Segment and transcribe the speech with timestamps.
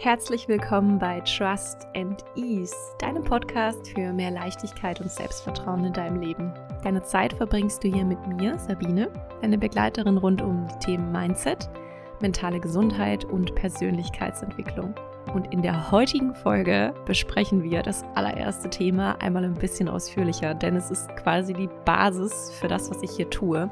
[0.00, 6.20] Herzlich willkommen bei Trust and Ease, deinem Podcast für mehr Leichtigkeit und Selbstvertrauen in deinem
[6.20, 6.54] Leben.
[6.84, 9.10] Deine Zeit verbringst du hier mit mir, Sabine,
[9.42, 11.68] deine Begleiterin rund um die Themen Mindset,
[12.20, 14.94] mentale Gesundheit und Persönlichkeitsentwicklung.
[15.34, 20.76] Und in der heutigen Folge besprechen wir das allererste Thema einmal ein bisschen ausführlicher, denn
[20.76, 23.68] es ist quasi die Basis für das, was ich hier tue,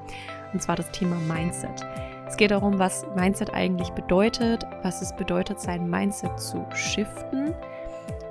[0.53, 1.87] und zwar das Thema Mindset.
[2.27, 7.55] Es geht darum, was Mindset eigentlich bedeutet, was es bedeutet, sein Mindset zu shiften,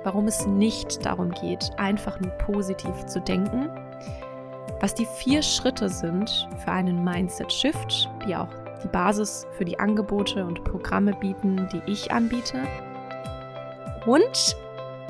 [0.04, 3.70] warum es nicht darum geht, einfach nur positiv zu denken,
[4.80, 8.48] was die vier Schritte sind für einen Mindset-Shift, die auch
[8.84, 12.62] die Basis für die Angebote und Programme bieten, die ich anbiete.
[14.04, 14.56] Und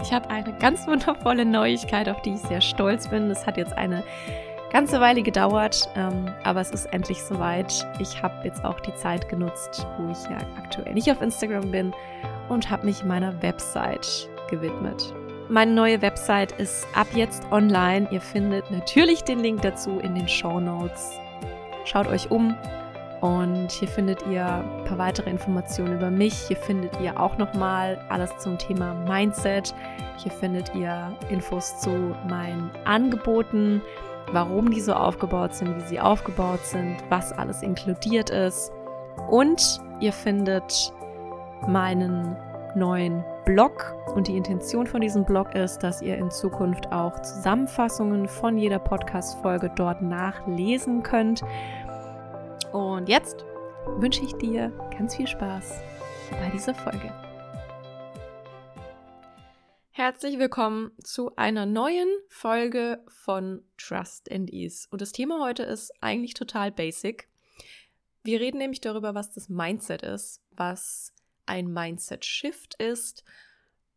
[0.01, 3.29] ich habe eine ganz wundervolle Neuigkeit, auf die ich sehr stolz bin.
[3.29, 4.05] Das hat jetzt eine
[4.71, 7.87] ganze Weile gedauert, ähm, aber es ist endlich soweit.
[7.99, 11.95] Ich habe jetzt auch die Zeit genutzt, wo ich ja aktuell nicht auf Instagram bin
[12.49, 15.15] und habe mich meiner Website gewidmet.
[15.49, 18.09] Meine neue Website ist ab jetzt online.
[18.11, 21.13] Ihr findet natürlich den Link dazu in den Show Notes.
[21.85, 22.57] Schaut euch um
[23.21, 26.35] und hier findet ihr ein paar weitere Informationen über mich.
[26.35, 29.73] Hier findet ihr auch nochmal alles zum Thema Mindset.
[30.19, 33.81] Hier findet ihr Infos zu meinen Angeboten
[34.33, 38.73] warum die so aufgebaut sind, wie sie aufgebaut sind, was alles inkludiert ist.
[39.29, 40.93] Und ihr findet
[41.67, 42.37] meinen
[42.75, 43.95] neuen Blog.
[44.15, 48.79] Und die Intention von diesem Blog ist, dass ihr in Zukunft auch Zusammenfassungen von jeder
[48.79, 51.43] Podcast-Folge dort nachlesen könnt.
[52.73, 53.45] Und jetzt
[53.99, 55.81] wünsche ich dir ganz viel Spaß
[56.31, 57.26] bei dieser Folge.
[59.99, 64.87] Herzlich willkommen zu einer neuen Folge von Trust and Ease.
[64.91, 67.31] Und das Thema heute ist eigentlich total basic.
[68.23, 71.15] Wir reden nämlich darüber, was das Mindset ist, was
[71.47, 73.25] ein Mindset-Shift ist,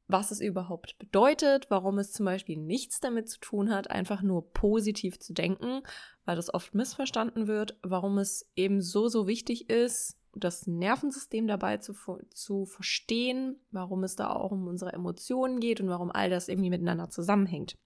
[0.07, 4.53] was es überhaupt bedeutet, warum es zum Beispiel nichts damit zu tun hat, einfach nur
[4.53, 5.81] positiv zu denken,
[6.23, 11.77] weil das oft missverstanden wird, warum es eben so, so wichtig ist, das Nervensystem dabei
[11.77, 11.95] zu,
[12.33, 16.69] zu verstehen, warum es da auch um unsere Emotionen geht und warum all das irgendwie
[16.69, 17.77] miteinander zusammenhängt.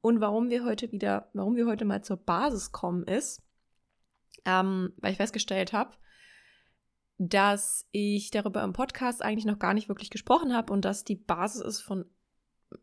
[0.00, 3.42] Und warum wir heute wieder, warum wir heute mal zur Basis kommen, ist,
[4.44, 5.96] ähm, weil ich festgestellt habe,
[7.18, 11.16] dass ich darüber im Podcast eigentlich noch gar nicht wirklich gesprochen habe und dass die
[11.16, 12.04] Basis ist von,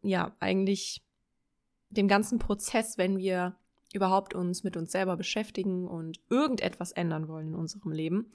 [0.02, 1.06] ja, eigentlich
[1.90, 3.56] dem ganzen Prozess, wenn wir
[3.94, 8.32] überhaupt uns mit uns selber beschäftigen und irgendetwas ändern wollen in unserem Leben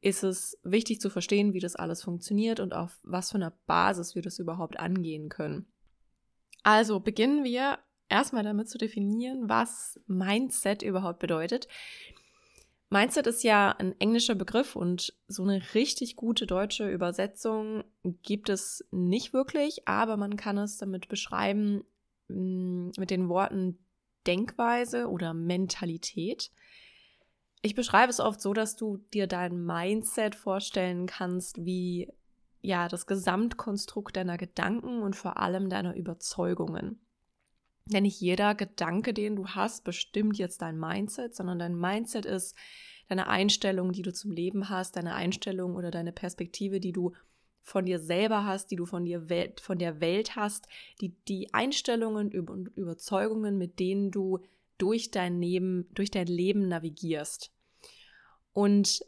[0.00, 4.14] ist es wichtig zu verstehen, wie das alles funktioniert und auf was für einer Basis
[4.14, 5.66] wir das überhaupt angehen können.
[6.62, 7.78] Also beginnen wir
[8.08, 11.68] erstmal damit zu definieren, was Mindset überhaupt bedeutet.
[12.90, 17.84] Mindset ist ja ein englischer Begriff und so eine richtig gute deutsche Übersetzung
[18.22, 21.84] gibt es nicht wirklich, aber man kann es damit beschreiben
[22.28, 23.78] mm, mit den Worten
[24.26, 26.50] Denkweise oder Mentalität.
[27.62, 32.12] Ich beschreibe es oft so, dass du dir dein Mindset vorstellen kannst, wie
[32.60, 37.00] ja das Gesamtkonstrukt deiner Gedanken und vor allem deiner Überzeugungen.
[37.86, 42.54] Denn nicht jeder Gedanke, den du hast, bestimmt jetzt dein Mindset, sondern dein Mindset ist
[43.08, 47.14] deine Einstellung, die du zum Leben hast, deine Einstellung oder deine Perspektive, die du
[47.62, 50.68] von dir selber hast, die du von, dir Welt, von der Welt hast,
[51.00, 54.40] die, die Einstellungen und Überzeugungen, mit denen du
[54.78, 57.52] durch dein Leben, durch dein Leben navigierst.
[58.52, 59.04] Und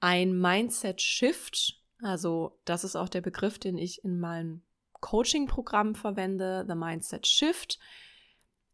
[0.00, 4.62] ein Mindset-Shift, also das ist auch der Begriff, den ich in meinem
[5.00, 7.78] Coaching-Programm verwende, The Mindset Shift.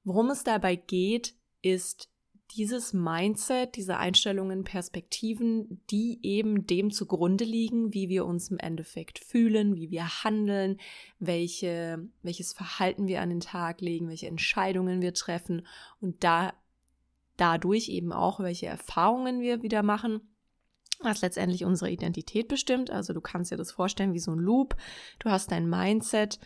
[0.04, 2.08] Worum es dabei geht, ist
[2.52, 9.18] dieses Mindset, diese Einstellungen, Perspektiven, die eben dem zugrunde liegen, wie wir uns im Endeffekt
[9.18, 10.78] fühlen, wie wir handeln,
[11.18, 15.66] welche, welches Verhalten wir an den Tag legen, welche Entscheidungen wir treffen
[16.00, 16.54] und da
[17.36, 20.20] dadurch eben auch, welche Erfahrungen wir wieder machen
[21.00, 22.90] was letztendlich unsere Identität bestimmt.
[22.90, 24.76] Also du kannst dir das vorstellen wie so ein Loop.
[25.18, 26.38] Du hast dein Mindset,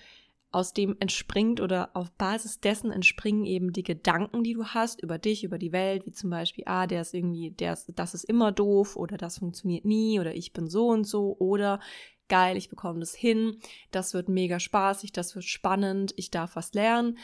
[0.52, 5.19] aus dem entspringt oder auf Basis dessen entspringen eben die Gedanken, die du hast über
[5.19, 8.25] dich, über die Welt, wie zum Beispiel, ah, der ist irgendwie, der ist, das ist
[8.25, 11.81] immer doof oder das funktioniert nie oder ich bin so und so oder
[12.28, 13.58] geil, ich bekomme das hin,
[13.90, 17.19] das wird mega spaßig, das wird spannend, ich darf was lernen.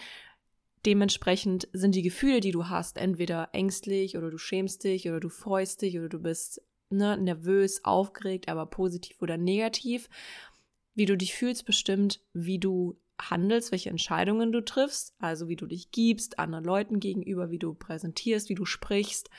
[0.87, 5.29] Dementsprechend sind die Gefühle, die du hast, entweder ängstlich oder du schämst dich oder du
[5.29, 10.09] freust dich oder du bist ne, nervös, aufgeregt, aber positiv oder negativ.
[10.95, 15.67] Wie du dich fühlst, bestimmt, wie du handelst, welche Entscheidungen du triffst, also wie du
[15.67, 19.31] dich gibst anderen Leuten gegenüber, wie du präsentierst, wie du sprichst,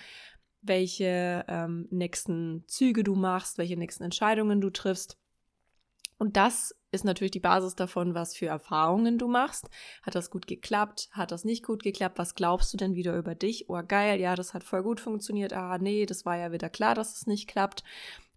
[0.61, 5.17] welche ähm, nächsten Züge du machst, welche nächsten Entscheidungen du triffst.
[6.17, 9.69] Und das ist natürlich die Basis davon, was für Erfahrungen du machst.
[10.03, 11.07] Hat das gut geklappt?
[11.11, 12.17] Hat das nicht gut geklappt?
[12.17, 13.69] Was glaubst du denn wieder über dich?
[13.69, 15.53] Oh, geil, ja, das hat voll gut funktioniert.
[15.53, 17.83] Ah, nee, das war ja wieder klar, dass es nicht klappt.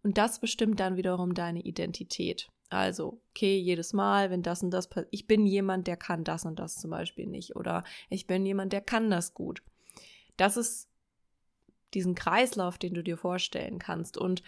[0.05, 2.49] Und das bestimmt dann wiederum deine Identität.
[2.73, 6.45] Also, okay, jedes Mal, wenn das und das passiert, ich bin jemand, der kann das
[6.45, 7.57] und das zum Beispiel nicht.
[7.57, 9.63] Oder ich bin jemand, der kann das gut.
[10.37, 10.89] Das ist
[11.95, 14.17] diesen Kreislauf, den du dir vorstellen kannst.
[14.17, 14.43] Und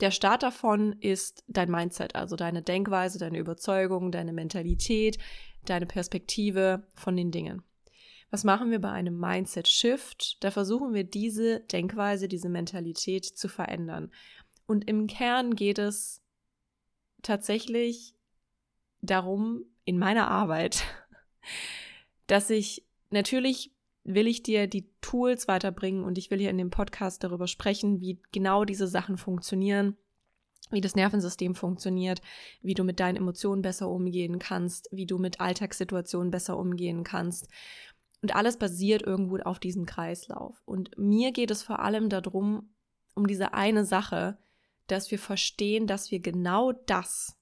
[0.00, 5.18] der Start davon ist dein Mindset, also deine Denkweise, deine Überzeugung, deine Mentalität,
[5.64, 7.62] deine Perspektive von den Dingen.
[8.30, 10.42] Was machen wir bei einem Mindset-Shift?
[10.42, 14.10] Da versuchen wir diese Denkweise, diese Mentalität zu verändern.
[14.66, 16.20] Und im Kern geht es
[17.22, 18.14] tatsächlich
[19.00, 20.82] darum, in meiner Arbeit,
[22.26, 23.72] dass ich natürlich
[24.04, 28.00] will ich dir die Tools weiterbringen und ich will hier in dem Podcast darüber sprechen,
[28.00, 29.96] wie genau diese Sachen funktionieren,
[30.70, 32.22] wie das Nervensystem funktioniert,
[32.62, 37.48] wie du mit deinen Emotionen besser umgehen kannst, wie du mit Alltagssituationen besser umgehen kannst.
[38.22, 40.60] Und alles basiert irgendwo auf diesem Kreislauf.
[40.64, 42.70] Und mir geht es vor allem darum,
[43.14, 44.38] um diese eine Sache,
[44.88, 47.36] dass wir verstehen, dass wir genau das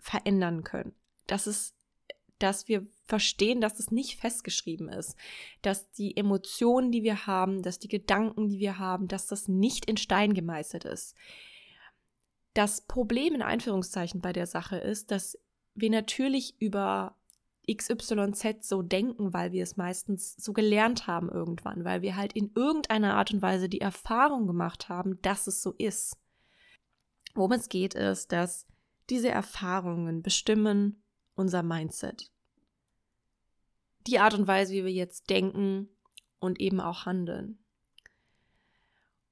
[0.00, 0.94] verändern können.
[1.26, 1.74] Dass es
[2.38, 5.16] dass wir verstehen, dass es nicht festgeschrieben ist,
[5.62, 9.86] dass die Emotionen, die wir haben, dass die Gedanken, die wir haben, dass das nicht
[9.86, 11.16] in Stein gemeißelt ist.
[12.54, 15.38] Das Problem in Einführungszeichen bei der Sache ist, dass
[15.74, 17.16] wir natürlich über
[17.70, 22.50] XYZ so denken, weil wir es meistens so gelernt haben irgendwann, weil wir halt in
[22.54, 26.16] irgendeiner Art und Weise die Erfahrung gemacht haben, dass es so ist.
[27.38, 28.66] Worum es geht, ist, dass
[29.10, 31.00] diese Erfahrungen bestimmen,
[31.36, 32.32] unser Mindset.
[34.08, 35.88] Die Art und Weise, wie wir jetzt denken
[36.40, 37.60] und eben auch handeln.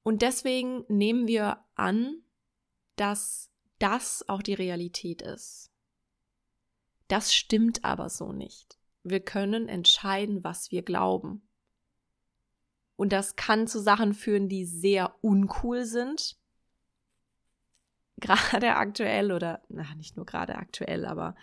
[0.03, 2.21] Und deswegen nehmen wir an,
[2.95, 5.69] dass das auch die Realität ist.
[7.09, 8.79] Das stimmt aber so nicht.
[9.03, 11.45] Wir können entscheiden, was wir glauben.
[12.95, 16.36] Und das kann zu Sachen führen, die sehr uncool sind.
[18.19, 21.35] Gerade aktuell oder, na, nicht nur gerade aktuell, aber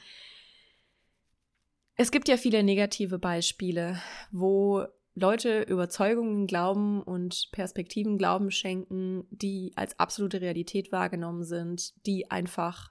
[1.96, 4.00] es gibt ja viele negative Beispiele,
[4.32, 4.84] wo
[5.14, 12.90] Leute Überzeugungen glauben und Perspektiven Glauben schenken, die als absolute Realität wahrgenommen sind, die einfach,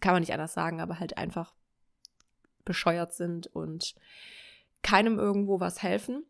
[0.00, 1.54] kann man nicht anders sagen, aber halt einfach
[2.66, 3.94] bescheuert sind und
[4.82, 6.26] keinem irgendwo was helfen.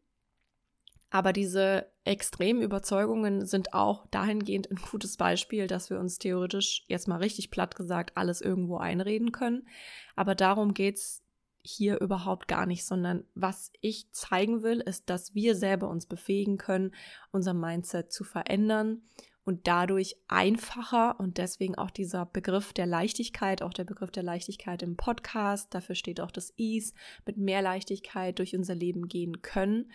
[1.11, 7.09] Aber diese extremen Überzeugungen sind auch dahingehend ein gutes Beispiel, dass wir uns theoretisch jetzt
[7.09, 9.67] mal richtig platt gesagt alles irgendwo einreden können.
[10.15, 11.23] Aber darum geht es
[11.63, 16.59] hier überhaupt gar nicht, sondern was ich zeigen will, ist, dass wir selber uns befähigen
[16.59, 16.93] können,
[17.33, 19.03] unser Mindset zu verändern
[19.47, 24.83] und dadurch einfacher und deswegen auch dieser Begriff der Leichtigkeit, auch der Begriff der Leichtigkeit
[24.83, 26.95] im Podcast, dafür steht auch das Ease,
[27.27, 29.93] mit mehr Leichtigkeit durch unser Leben gehen können,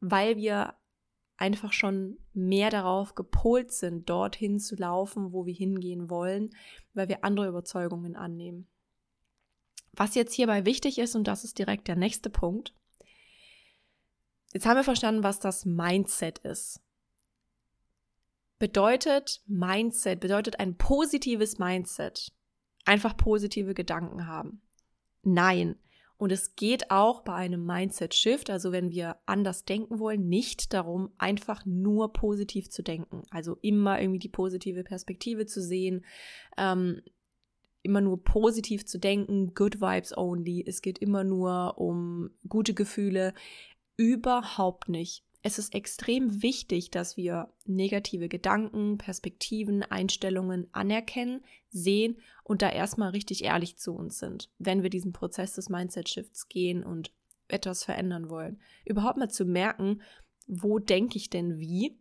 [0.00, 0.74] weil wir
[1.36, 6.50] einfach schon mehr darauf gepolt sind, dorthin zu laufen, wo wir hingehen wollen,
[6.94, 8.66] weil wir andere Überzeugungen annehmen.
[9.92, 12.74] Was jetzt hierbei wichtig ist, und das ist direkt der nächste Punkt,
[14.52, 16.80] jetzt haben wir verstanden, was das Mindset ist.
[18.58, 22.32] Bedeutet Mindset, bedeutet ein positives Mindset.
[22.84, 24.62] Einfach positive Gedanken haben.
[25.22, 25.76] Nein.
[26.18, 31.10] Und es geht auch bei einem Mindset-Shift, also wenn wir anders denken wollen, nicht darum,
[31.16, 33.22] einfach nur positiv zu denken.
[33.30, 36.04] Also immer irgendwie die positive Perspektive zu sehen,
[36.56, 37.02] ähm,
[37.82, 40.64] immer nur positiv zu denken, good vibes only.
[40.66, 43.32] Es geht immer nur um gute Gefühle.
[43.96, 45.24] Überhaupt nicht.
[45.42, 53.10] Es ist extrem wichtig, dass wir negative Gedanken, Perspektiven, Einstellungen anerkennen, sehen und da erstmal
[53.10, 57.12] richtig ehrlich zu uns sind, wenn wir diesen Prozess des Mindset-Shifts gehen und
[57.46, 58.58] etwas verändern wollen.
[58.84, 60.00] Überhaupt mal zu merken,
[60.46, 61.98] wo denke ich denn wie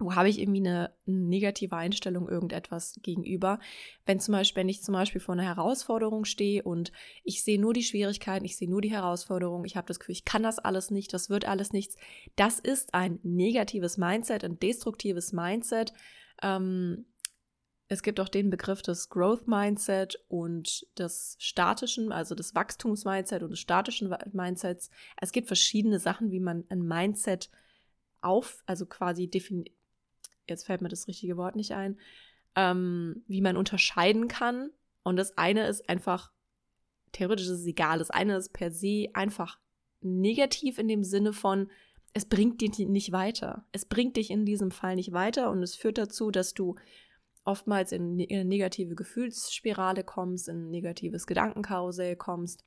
[0.00, 3.60] wo habe ich irgendwie eine negative Einstellung irgendetwas gegenüber.
[4.04, 6.90] Wenn zum Beispiel, wenn ich zum Beispiel vor einer Herausforderung stehe und
[7.22, 10.24] ich sehe nur die Schwierigkeiten, ich sehe nur die Herausforderung, ich habe das Gefühl, ich
[10.24, 11.96] kann das alles nicht, das wird alles nichts.
[12.34, 15.92] Das ist ein negatives Mindset, ein destruktives Mindset.
[16.42, 17.06] Ähm,
[17.88, 23.50] es gibt auch den Begriff des Growth Mindset und des statischen, also des Wachstums-Mindset und
[23.50, 24.90] des statischen Mindsets.
[25.20, 27.50] Es gibt verschiedene Sachen, wie man ein Mindset
[28.22, 29.70] auf, also quasi definiert
[30.48, 31.98] jetzt fällt mir das richtige Wort nicht ein,
[32.56, 34.70] ähm, wie man unterscheiden kann.
[35.02, 36.32] Und das eine ist einfach,
[37.12, 39.58] theoretisch ist es egal, das eine ist per se einfach
[40.00, 41.70] negativ in dem Sinne von,
[42.12, 43.66] es bringt dich nicht weiter.
[43.72, 46.76] Es bringt dich in diesem Fall nicht weiter und es führt dazu, dass du
[47.44, 52.64] oftmals in eine negative Gefühlsspirale kommst, in ein negatives Gedankenkarussell kommst,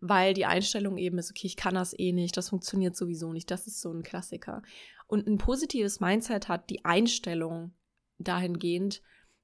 [0.00, 3.50] weil die Einstellung eben ist, okay, ich kann das eh nicht, das funktioniert sowieso nicht,
[3.50, 4.62] das ist so ein Klassiker.
[5.06, 7.72] Und ein positives Mindset hat die Einstellung
[8.18, 9.02] dahingehend,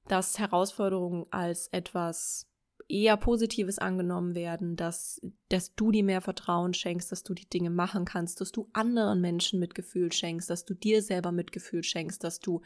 [0.08, 2.49] dass Herausforderungen als etwas
[2.88, 7.70] eher Positives angenommen werden, dass, dass du dir mehr Vertrauen schenkst, dass du die Dinge
[7.70, 12.38] machen kannst, dass du anderen Menschen Mitgefühl schenkst, dass du dir selber Mitgefühl schenkst, dass
[12.38, 12.62] du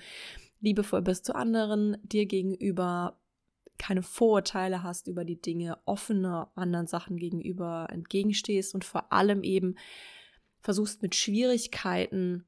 [0.61, 3.19] liebevoll bist zu anderen, dir gegenüber
[3.79, 9.77] keine Vorurteile hast über die Dinge, offener anderen Sachen gegenüber entgegenstehst und vor allem eben
[10.61, 12.45] versuchst mit Schwierigkeiten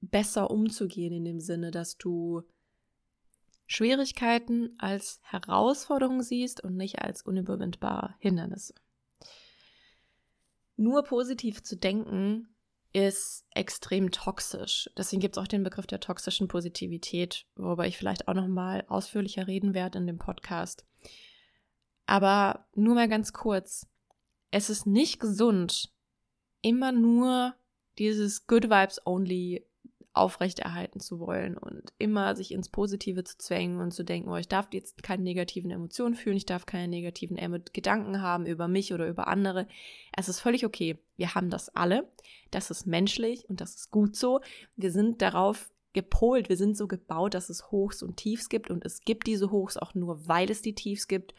[0.00, 2.42] besser umzugehen in dem Sinne, dass du
[3.66, 8.74] Schwierigkeiten als Herausforderung siehst und nicht als unüberwindbare Hindernisse.
[10.76, 12.51] Nur positiv zu denken
[12.92, 14.90] ist extrem toxisch.
[14.96, 18.84] Deswegen gibt es auch den Begriff der toxischen Positivität, worüber ich vielleicht auch noch mal
[18.88, 20.84] ausführlicher reden werde in dem Podcast.
[22.06, 23.86] Aber nur mal ganz kurz:
[24.50, 25.92] Es ist nicht gesund,
[26.60, 27.54] immer nur
[27.98, 29.66] dieses Good Vibes Only
[30.14, 34.48] aufrechterhalten zu wollen und immer sich ins Positive zu zwängen und zu denken, oh, ich
[34.48, 37.38] darf jetzt keine negativen Emotionen fühlen, ich darf keine negativen
[37.72, 39.66] Gedanken haben über mich oder über andere.
[40.16, 40.98] Es ist völlig okay.
[41.16, 42.10] Wir haben das alle.
[42.50, 44.40] Das ist menschlich und das ist gut so.
[44.76, 48.84] Wir sind darauf gepolt, wir sind so gebaut, dass es Hochs und Tiefs gibt und
[48.84, 51.34] es gibt diese Hochs auch nur, weil es die Tiefs gibt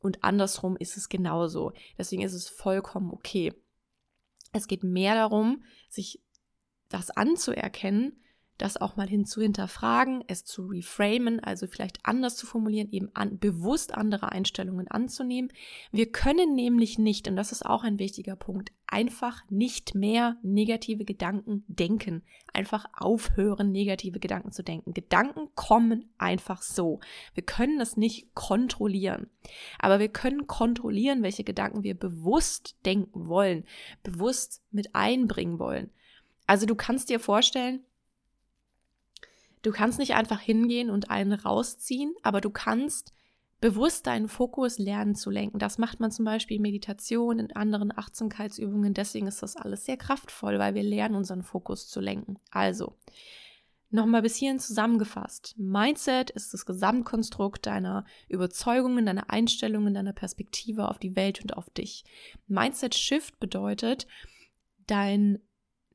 [0.00, 1.72] und andersrum ist es genauso.
[1.96, 3.52] Deswegen ist es vollkommen okay.
[4.52, 6.22] Es geht mehr darum, sich
[6.88, 8.20] das anzuerkennen,
[8.58, 13.08] das auch mal hin zu hinterfragen, es zu reframen, also vielleicht anders zu formulieren, eben
[13.14, 15.52] an, bewusst andere Einstellungen anzunehmen.
[15.92, 21.04] Wir können nämlich nicht, und das ist auch ein wichtiger Punkt, einfach nicht mehr negative
[21.04, 22.22] Gedanken denken.
[22.52, 24.92] Einfach aufhören, negative Gedanken zu denken.
[24.92, 26.98] Gedanken kommen einfach so.
[27.34, 29.30] Wir können das nicht kontrollieren.
[29.78, 33.64] Aber wir können kontrollieren, welche Gedanken wir bewusst denken wollen,
[34.02, 35.90] bewusst mit einbringen wollen.
[36.48, 37.84] Also du kannst dir vorstellen,
[39.62, 43.12] du kannst nicht einfach hingehen und einen rausziehen, aber du kannst
[43.60, 45.58] bewusst deinen Fokus lernen zu lenken.
[45.58, 48.94] Das macht man zum Beispiel in Meditation, in anderen Achtsamkeitsübungen.
[48.94, 52.38] Deswegen ist das alles sehr kraftvoll, weil wir lernen, unseren Fokus zu lenken.
[52.50, 52.96] Also,
[53.90, 55.54] nochmal bis hierhin zusammengefasst.
[55.58, 61.68] Mindset ist das Gesamtkonstrukt deiner Überzeugungen, deiner Einstellungen, deiner Perspektive auf die Welt und auf
[61.68, 62.04] dich.
[62.46, 64.06] Mindset Shift bedeutet,
[64.86, 65.40] dein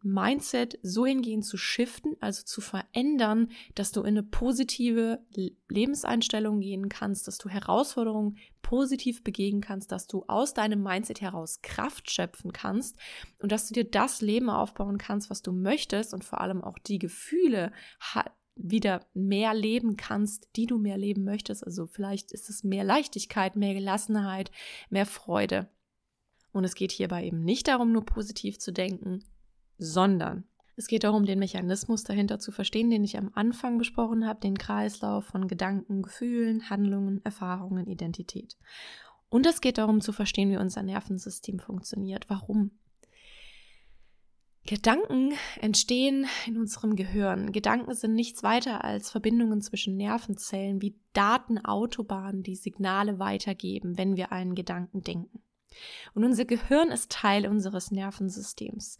[0.03, 5.25] Mindset so hingehend zu shiften, also zu verändern, dass du in eine positive
[5.69, 11.61] Lebenseinstellung gehen kannst, dass du Herausforderungen positiv begegnen kannst, dass du aus deinem Mindset heraus
[11.61, 12.97] Kraft schöpfen kannst
[13.39, 16.77] und dass du dir das Leben aufbauen kannst, was du möchtest und vor allem auch
[16.79, 17.71] die Gefühle
[18.55, 21.65] wieder mehr leben kannst, die du mehr leben möchtest.
[21.65, 24.51] Also vielleicht ist es mehr Leichtigkeit, mehr Gelassenheit,
[24.89, 25.69] mehr Freude.
[26.51, 29.23] Und es geht hierbei eben nicht darum, nur positiv zu denken,
[29.77, 34.39] sondern es geht darum, den Mechanismus dahinter zu verstehen, den ich am Anfang besprochen habe,
[34.39, 38.57] den Kreislauf von Gedanken, Gefühlen, Handlungen, Erfahrungen, Identität.
[39.29, 42.29] Und es geht darum zu verstehen, wie unser Nervensystem funktioniert.
[42.29, 42.71] Warum?
[44.65, 47.51] Gedanken entstehen in unserem Gehirn.
[47.51, 54.31] Gedanken sind nichts weiter als Verbindungen zwischen Nervenzellen wie Datenautobahnen, die Signale weitergeben, wenn wir
[54.31, 55.43] einen Gedanken denken.
[56.13, 58.97] Und unser Gehirn ist Teil unseres Nervensystems.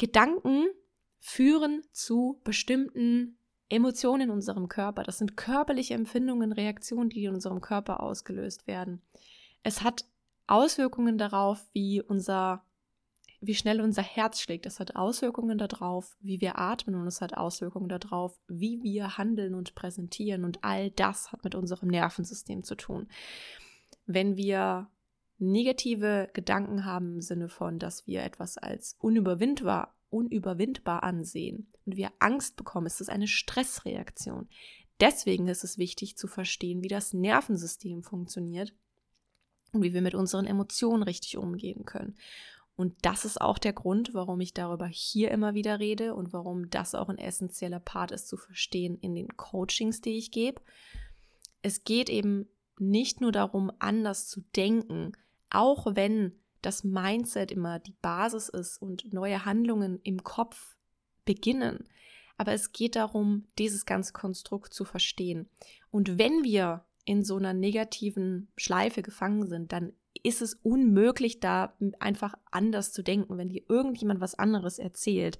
[0.00, 0.64] Gedanken
[1.18, 3.36] führen zu bestimmten
[3.68, 5.02] Emotionen in unserem Körper.
[5.02, 9.02] Das sind körperliche Empfindungen, Reaktionen, die in unserem Körper ausgelöst werden.
[9.62, 10.06] Es hat
[10.46, 12.64] Auswirkungen darauf, wie unser
[13.42, 14.64] wie schnell unser Herz schlägt.
[14.66, 19.54] Es hat Auswirkungen darauf, wie wir atmen und es hat Auswirkungen darauf, wie wir handeln
[19.54, 23.08] und präsentieren und all das hat mit unserem Nervensystem zu tun.
[24.06, 24.88] Wenn wir
[25.40, 32.12] negative Gedanken haben im Sinne von, dass wir etwas als unüberwindbar, unüberwindbar ansehen und wir
[32.18, 34.48] Angst bekommen, ist das eine Stressreaktion.
[35.00, 38.74] Deswegen ist es wichtig zu verstehen, wie das Nervensystem funktioniert
[39.72, 42.16] und wie wir mit unseren Emotionen richtig umgehen können.
[42.76, 46.70] Und das ist auch der Grund, warum ich darüber hier immer wieder rede und warum
[46.70, 50.62] das auch ein essentieller Part ist zu verstehen in den Coachings, die ich gebe.
[51.62, 55.12] Es geht eben nicht nur darum, anders zu denken,
[55.50, 60.76] auch wenn das Mindset immer die Basis ist und neue Handlungen im Kopf
[61.24, 61.88] beginnen.
[62.36, 65.48] Aber es geht darum, dieses ganze Konstrukt zu verstehen.
[65.90, 69.92] Und wenn wir in so einer negativen Schleife gefangen sind, dann
[70.22, 73.38] ist es unmöglich, da einfach anders zu denken.
[73.38, 75.38] Wenn dir irgendjemand was anderes erzählt,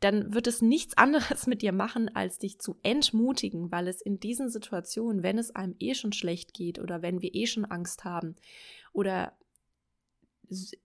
[0.00, 4.20] dann wird es nichts anderes mit dir machen, als dich zu entmutigen, weil es in
[4.20, 8.04] diesen Situationen, wenn es einem eh schon schlecht geht oder wenn wir eh schon Angst
[8.04, 8.36] haben
[8.92, 9.36] oder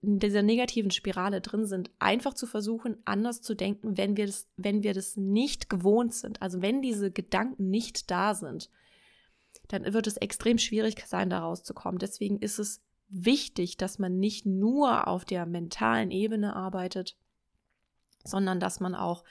[0.00, 4.48] in dieser negativen Spirale drin sind, einfach zu versuchen, anders zu denken, wenn wir das,
[4.56, 6.42] wenn wir das nicht gewohnt sind.
[6.42, 8.70] Also wenn diese Gedanken nicht da sind,
[9.68, 11.98] dann wird es extrem schwierig sein, da rauszukommen.
[11.98, 17.16] Deswegen ist es wichtig, dass man nicht nur auf der mentalen Ebene arbeitet,
[18.24, 19.24] sondern dass man auch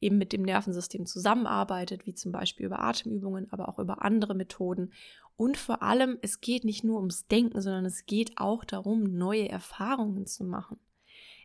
[0.00, 4.92] eben mit dem Nervensystem zusammenarbeitet, wie zum Beispiel über Atemübungen, aber auch über andere Methoden.
[5.36, 9.48] Und vor allem, es geht nicht nur ums Denken, sondern es geht auch darum, neue
[9.48, 10.78] Erfahrungen zu machen.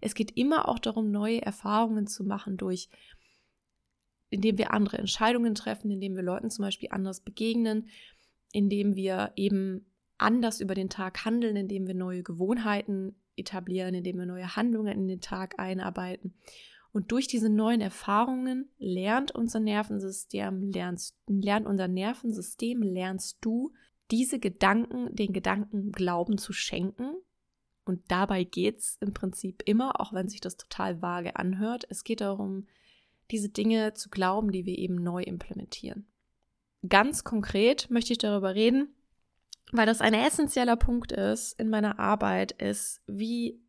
[0.02, 2.90] Es geht immer auch darum, neue Erfahrungen zu machen durch,
[4.30, 7.88] indem wir andere Entscheidungen treffen, indem wir Leuten zum Beispiel anders begegnen,
[8.52, 9.86] indem wir eben
[10.18, 15.08] anders über den Tag handeln, indem wir neue Gewohnheiten etablieren, indem wir neue Handlungen in
[15.08, 16.34] den Tag einarbeiten.
[16.94, 23.74] Und durch diese neuen Erfahrungen lernt unser Nervensystem, lernst, lernt unser Nervensystem, lernst du,
[24.12, 27.16] diese Gedanken, den Gedanken Glauben zu schenken.
[27.84, 31.86] Und dabei geht es im Prinzip immer, auch wenn sich das total vage anhört.
[31.90, 32.68] Es geht darum,
[33.32, 36.06] diese Dinge zu glauben, die wir eben neu implementieren.
[36.88, 38.94] Ganz konkret möchte ich darüber reden,
[39.72, 43.63] weil das ein essentieller Punkt ist in meiner Arbeit, ist, wie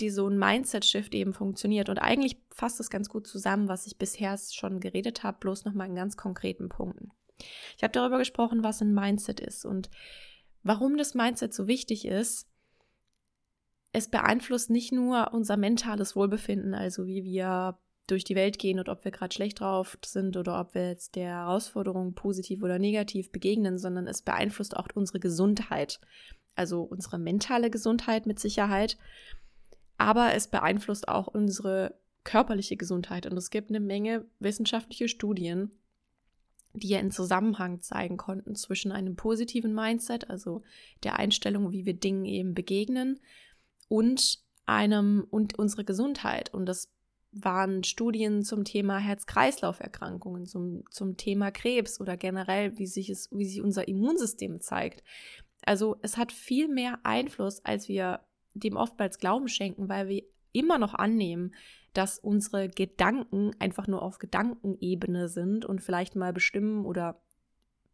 [0.00, 1.88] die so ein Mindset-Shift eben funktioniert.
[1.88, 5.88] Und eigentlich fasst es ganz gut zusammen, was ich bisher schon geredet habe, bloß nochmal
[5.88, 7.10] in ganz konkreten Punkten.
[7.76, 9.90] Ich habe darüber gesprochen, was ein Mindset ist und
[10.62, 12.48] warum das Mindset so wichtig ist.
[13.92, 18.88] Es beeinflusst nicht nur unser mentales Wohlbefinden, also wie wir durch die Welt gehen und
[18.88, 23.30] ob wir gerade schlecht drauf sind oder ob wir jetzt der Herausforderung positiv oder negativ
[23.30, 26.00] begegnen, sondern es beeinflusst auch unsere Gesundheit,
[26.54, 28.96] also unsere mentale Gesundheit mit Sicherheit
[29.98, 33.26] aber es beeinflusst auch unsere körperliche Gesundheit.
[33.26, 35.72] Und es gibt eine Menge wissenschaftliche Studien,
[36.72, 40.62] die ja einen Zusammenhang zeigen konnten zwischen einem positiven Mindset, also
[41.02, 43.20] der Einstellung, wie wir Dingen eben begegnen,
[43.88, 46.52] und einem und unsere Gesundheit.
[46.52, 46.92] Und das
[47.32, 53.46] waren Studien zum Thema Herz-Kreislauf-Erkrankungen, zum, zum Thema Krebs oder generell, wie sich, es, wie
[53.46, 55.02] sich unser Immunsystem zeigt.
[55.62, 58.20] Also es hat viel mehr Einfluss, als wir
[58.60, 61.54] dem oftmals Glauben schenken, weil wir immer noch annehmen,
[61.92, 67.20] dass unsere Gedanken einfach nur auf Gedankenebene sind und vielleicht mal bestimmen oder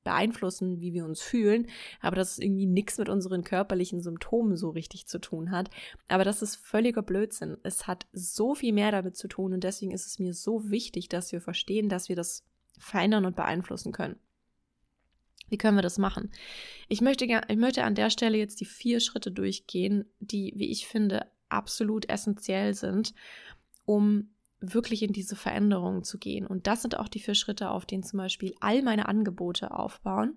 [0.04, 1.66] beeinflussen, wie wir uns fühlen,
[2.00, 5.70] aber dass es irgendwie nichts mit unseren körperlichen Symptomen so richtig zu tun hat.
[6.08, 7.56] Aber das ist völliger Blödsinn.
[7.62, 11.08] Es hat so viel mehr damit zu tun und deswegen ist es mir so wichtig,
[11.08, 12.44] dass wir verstehen, dass wir das
[12.78, 14.16] verändern und beeinflussen können.
[15.48, 16.30] Wie können wir das machen?
[16.88, 20.86] Ich möchte, ich möchte an der Stelle jetzt die vier Schritte durchgehen, die, wie ich
[20.86, 23.14] finde, absolut essentiell sind,
[23.84, 24.30] um
[24.60, 26.46] wirklich in diese Veränderungen zu gehen.
[26.46, 30.36] Und das sind auch die vier Schritte, auf denen zum Beispiel all meine Angebote aufbauen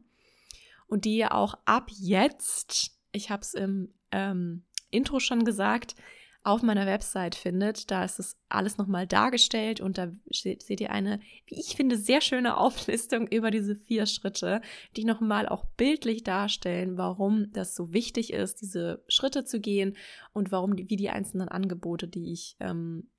[0.87, 5.95] und die auch ab jetzt, ich habe es im ähm, Intro schon gesagt,
[6.43, 7.91] auf meiner Website findet.
[7.91, 12.21] Da ist es alles nochmal dargestellt und da seht ihr eine, wie ich finde, sehr
[12.21, 14.61] schöne Auflistung über diese vier Schritte,
[14.95, 19.97] die nochmal auch bildlich darstellen, warum das so wichtig ist, diese Schritte zu gehen
[20.33, 23.09] und warum, die, wie die einzelnen Angebote, die ich ähm,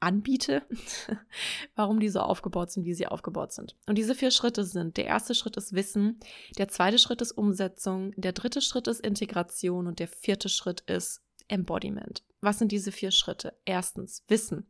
[0.00, 0.62] anbiete,
[1.76, 3.76] warum die so aufgebaut sind, wie sie aufgebaut sind.
[3.86, 6.18] Und diese vier Schritte sind, der erste Schritt ist Wissen,
[6.58, 11.22] der zweite Schritt ist Umsetzung, der dritte Schritt ist Integration und der vierte Schritt ist
[11.50, 12.22] Embodiment.
[12.40, 13.54] Was sind diese vier Schritte?
[13.64, 14.66] Erstens, Wissen.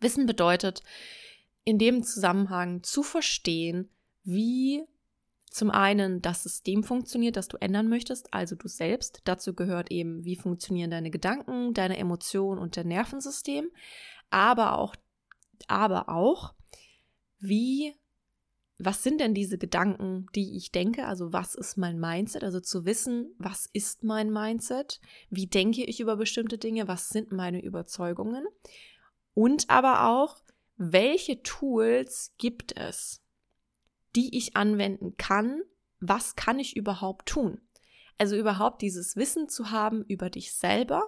[0.00, 0.82] Wissen bedeutet,
[1.64, 3.88] in dem Zusammenhang zu verstehen,
[4.24, 4.84] wie
[5.50, 9.20] zum einen das System funktioniert, das du ändern möchtest, also du selbst.
[9.24, 13.70] Dazu gehört eben, wie funktionieren deine Gedanken, deine Emotionen und dein Nervensystem,
[14.30, 14.96] aber auch,
[15.68, 16.54] aber auch,
[17.38, 17.94] wie
[18.84, 21.06] was sind denn diese Gedanken, die ich denke?
[21.06, 22.42] Also was ist mein Mindset?
[22.42, 25.00] Also zu wissen, was ist mein Mindset?
[25.30, 26.88] Wie denke ich über bestimmte Dinge?
[26.88, 28.46] Was sind meine Überzeugungen?
[29.34, 30.42] Und aber auch,
[30.76, 33.22] welche Tools gibt es,
[34.16, 35.62] die ich anwenden kann?
[36.00, 37.60] Was kann ich überhaupt tun?
[38.18, 41.02] Also überhaupt dieses Wissen zu haben über dich selber,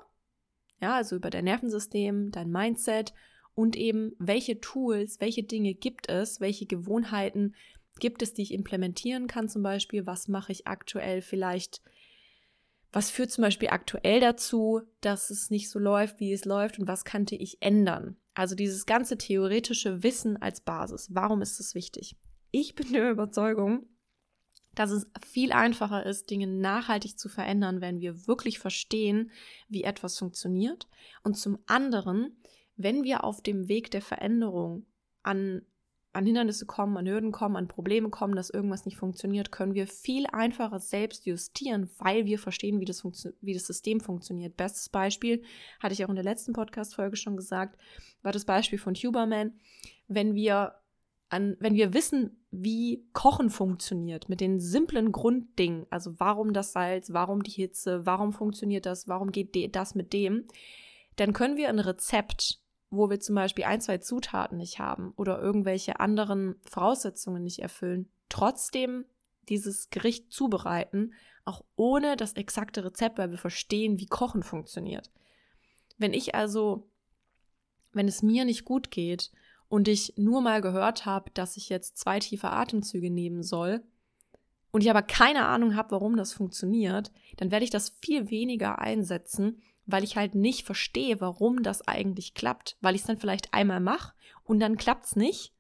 [0.81, 3.15] ja, also über dein Nervensystem, dein Mindset
[3.55, 7.55] und eben, welche Tools, welche Dinge gibt es, welche Gewohnheiten
[8.01, 11.81] gibt es, die ich implementieren kann zum Beispiel, was mache ich aktuell vielleicht,
[12.93, 16.89] was führt zum Beispiel aktuell dazu, dass es nicht so läuft, wie es läuft und
[16.89, 18.17] was könnte ich ändern.
[18.35, 21.09] Also dieses ganze theoretische Wissen als Basis.
[21.13, 22.17] Warum ist es wichtig?
[22.51, 23.87] Ich bin der Überzeugung,
[24.75, 29.31] dass es viel einfacher ist, Dinge nachhaltig zu verändern, wenn wir wirklich verstehen,
[29.69, 30.89] wie etwas funktioniert.
[31.23, 32.37] Und zum anderen,
[32.77, 34.87] wenn wir auf dem Weg der Veränderung
[35.23, 35.63] an,
[36.13, 39.87] an Hindernisse kommen, an Hürden kommen, an Probleme kommen, dass irgendwas nicht funktioniert, können wir
[39.87, 43.05] viel einfacher selbst justieren, weil wir verstehen, wie das,
[43.41, 44.57] wie das System funktioniert.
[44.57, 45.43] Bestes Beispiel,
[45.81, 47.79] hatte ich auch in der letzten Podcast-Folge schon gesagt,
[48.23, 49.59] war das Beispiel von Huberman.
[50.07, 50.75] Wenn wir
[51.31, 57.13] an, wenn wir wissen, wie Kochen funktioniert, mit den simplen Grunddingen, also warum das Salz,
[57.13, 60.47] warum die Hitze, warum funktioniert das, warum geht das mit dem,
[61.17, 62.61] dann können wir ein Rezept,
[62.97, 68.09] wo wir zum Beispiel ein, zwei Zutaten nicht haben oder irgendwelche anderen Voraussetzungen nicht erfüllen,
[68.29, 69.05] trotzdem
[69.49, 71.13] dieses Gericht zubereiten,
[71.45, 75.11] auch ohne das exakte Rezept, weil wir verstehen, wie Kochen funktioniert.
[75.99, 76.89] Wenn ich also,
[77.93, 79.31] wenn es mir nicht gut geht
[79.69, 83.83] und ich nur mal gehört habe, dass ich jetzt zwei tiefe Atemzüge nehmen soll
[84.73, 88.79] und ich aber keine Ahnung habe, warum das funktioniert, dann werde ich das viel weniger
[88.79, 93.53] einsetzen, weil ich halt nicht verstehe, warum das eigentlich klappt, weil ich es dann vielleicht
[93.53, 95.53] einmal mache und dann klappt es nicht,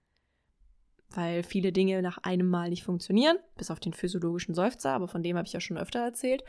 [1.11, 5.23] weil viele Dinge nach einem Mal nicht funktionieren, bis auf den physiologischen Seufzer, aber von
[5.23, 6.43] dem habe ich ja schon öfter erzählt.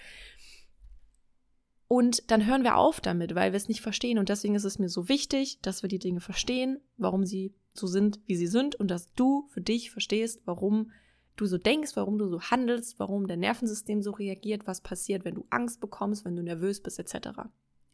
[1.87, 4.17] Und dann hören wir auf damit, weil wir es nicht verstehen.
[4.17, 7.85] Und deswegen ist es mir so wichtig, dass wir die Dinge verstehen, warum sie so
[7.85, 10.91] sind, wie sie sind, und dass du für dich verstehst, warum
[11.35, 15.35] du so denkst, warum du so handelst, warum dein Nervensystem so reagiert, was passiert, wenn
[15.35, 17.41] du Angst bekommst, wenn du nervös bist, etc.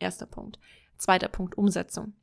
[0.01, 0.59] Erster Punkt.
[0.97, 2.13] Zweiter Punkt, Umsetzung.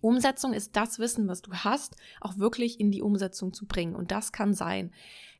[0.00, 3.94] Umsetzung ist das Wissen, was du hast, auch wirklich in die Umsetzung zu bringen.
[3.94, 4.92] Und das kann sein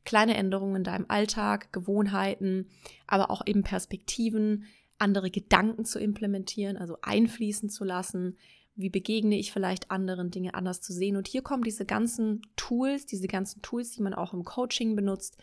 [0.05, 2.67] kleine Änderungen in deinem Alltag, Gewohnheiten,
[3.05, 4.65] aber auch eben Perspektiven,
[4.97, 8.37] andere Gedanken zu implementieren, also einfließen zu lassen.
[8.75, 11.17] Wie begegne ich vielleicht anderen Dinge anders zu sehen?
[11.17, 15.37] Und hier kommen diese ganzen Tools, diese ganzen Tools, die man auch im Coaching benutzt,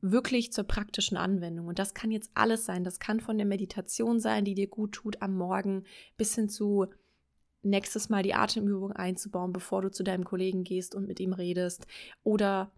[0.00, 1.66] wirklich zur praktischen Anwendung.
[1.66, 2.84] Und das kann jetzt alles sein.
[2.84, 5.84] Das kann von der Meditation sein, die dir gut tut am Morgen,
[6.16, 6.86] bis hin zu
[7.62, 11.86] nächstes Mal die Atemübung einzubauen, bevor du zu deinem Kollegen gehst und mit ihm redest.
[12.22, 12.70] Oder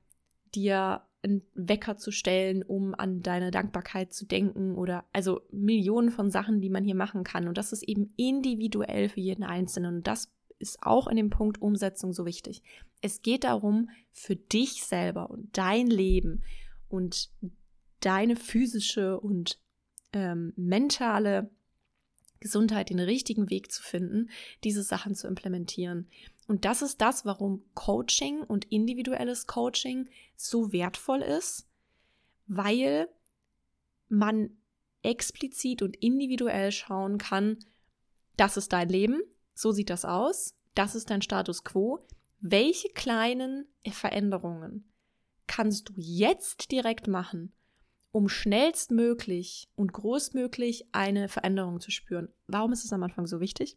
[0.55, 6.31] dir einen Wecker zu stellen, um an deine Dankbarkeit zu denken oder also Millionen von
[6.31, 7.49] Sachen, die man hier machen kann.
[7.49, 9.97] Und das ist eben individuell für jeden Einzelnen.
[9.97, 12.63] Und das ist auch in dem Punkt Umsetzung so wichtig.
[13.01, 16.43] Es geht darum, für dich selber und dein Leben
[16.89, 17.31] und
[18.01, 19.59] deine physische und
[20.13, 21.51] ähm, mentale
[22.41, 24.31] Gesundheit den richtigen Weg zu finden,
[24.65, 26.09] diese Sachen zu implementieren.
[26.47, 31.67] Und das ist das, warum Coaching und individuelles Coaching so wertvoll ist,
[32.47, 33.09] weil
[34.09, 34.51] man
[35.03, 37.59] explizit und individuell schauen kann,
[38.37, 39.21] das ist dein Leben,
[39.55, 42.07] so sieht das aus, das ist dein Status quo.
[42.41, 44.89] Welche kleinen Veränderungen
[45.49, 47.53] kannst du jetzt direkt machen,
[48.13, 52.29] um schnellstmöglich und großmöglich eine Veränderung zu spüren.
[52.47, 53.77] Warum ist es am Anfang so wichtig?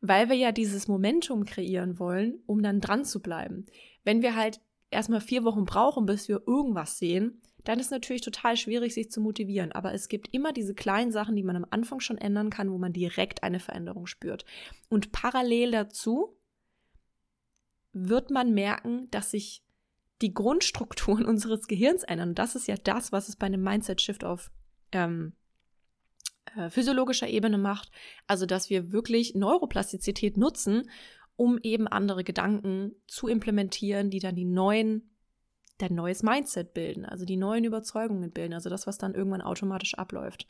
[0.00, 3.66] Weil wir ja dieses Momentum kreieren wollen, um dann dran zu bleiben.
[4.02, 8.22] Wenn wir halt erstmal vier Wochen brauchen, bis wir irgendwas sehen, dann ist es natürlich
[8.22, 9.72] total schwierig, sich zu motivieren.
[9.72, 12.78] Aber es gibt immer diese kleinen Sachen, die man am Anfang schon ändern kann, wo
[12.78, 14.44] man direkt eine Veränderung spürt.
[14.88, 16.36] Und parallel dazu
[17.92, 19.62] wird man merken, dass sich
[20.22, 22.30] die Grundstrukturen unseres Gehirns ändern.
[22.30, 24.50] Und das ist ja das, was es bei einem Mindset-Shift auf
[24.92, 25.34] ähm,
[26.56, 27.90] äh, physiologischer Ebene macht.
[28.26, 30.90] Also, dass wir wirklich Neuroplastizität nutzen,
[31.36, 35.10] um eben andere Gedanken zu implementieren, die dann die neuen,
[35.78, 39.94] dein neues Mindset bilden, also die neuen Überzeugungen bilden, also das, was dann irgendwann automatisch
[39.94, 40.46] abläuft.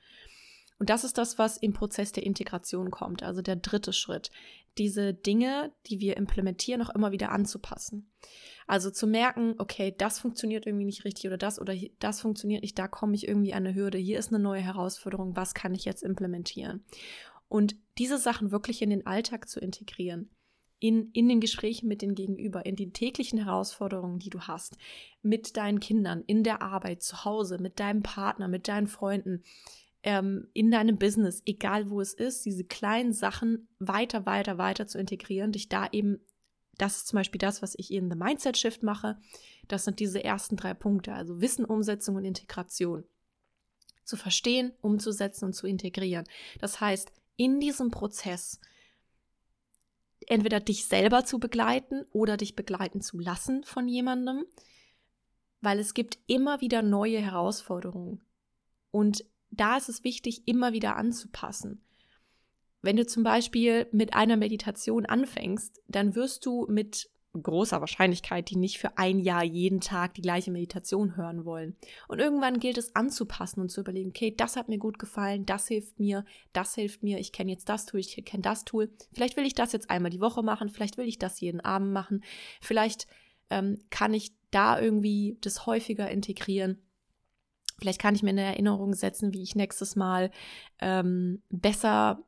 [0.80, 4.30] Und das ist das, was im Prozess der Integration kommt, also der dritte Schritt,
[4.78, 8.10] diese Dinge, die wir implementieren, auch immer wieder anzupassen.
[8.66, 12.78] Also zu merken, okay, das funktioniert irgendwie nicht richtig oder das oder das funktioniert nicht,
[12.78, 15.84] da komme ich irgendwie an eine Hürde, hier ist eine neue Herausforderung, was kann ich
[15.84, 16.82] jetzt implementieren?
[17.48, 20.30] Und diese Sachen wirklich in den Alltag zu integrieren,
[20.78, 24.78] in, in den Gesprächen mit den Gegenüber, in die täglichen Herausforderungen, die du hast,
[25.20, 29.42] mit deinen Kindern, in der Arbeit, zu Hause, mit deinem Partner, mit deinen Freunden,
[30.02, 34.98] ähm, in deinem Business, egal wo es ist, diese kleinen Sachen weiter, weiter, weiter zu
[34.98, 36.20] integrieren, dich da eben,
[36.78, 39.18] das ist zum Beispiel das, was ich in The Mindset Shift mache.
[39.68, 43.04] Das sind diese ersten drei Punkte, also Wissen, Umsetzung und Integration.
[44.04, 46.24] Zu verstehen, umzusetzen und zu integrieren.
[46.60, 48.60] Das heißt, in diesem Prozess
[50.26, 54.46] entweder dich selber zu begleiten oder dich begleiten zu lassen von jemandem,
[55.60, 58.22] weil es gibt immer wieder neue Herausforderungen.
[58.90, 61.82] Und da ist es wichtig, immer wieder anzupassen.
[62.82, 68.56] Wenn du zum Beispiel mit einer Meditation anfängst, dann wirst du mit großer Wahrscheinlichkeit, die
[68.56, 71.76] nicht für ein Jahr jeden Tag die gleiche Meditation hören wollen.
[72.08, 75.68] Und irgendwann gilt es anzupassen und zu überlegen, okay, das hat mir gut gefallen, das
[75.68, 78.90] hilft mir, das hilft mir, ich kenne jetzt das Tool, ich kenne das Tool.
[79.12, 81.92] Vielleicht will ich das jetzt einmal die Woche machen, vielleicht will ich das jeden Abend
[81.92, 82.24] machen,
[82.60, 83.06] vielleicht
[83.48, 86.78] ähm, kann ich da irgendwie das häufiger integrieren.
[87.80, 90.30] Vielleicht kann ich mir eine Erinnerung setzen, wie ich nächstes Mal
[90.80, 92.22] ähm, besser